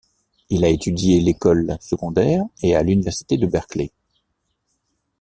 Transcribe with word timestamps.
Il 0.49 0.65
a 0.65 0.69
étudié 0.69 1.19
l'école 1.19 1.77
secondaire 1.79 2.41
et 2.63 2.73
à 2.75 2.81
l'Université 2.81 3.37
de 3.37 3.45
Berkeley. 3.45 3.91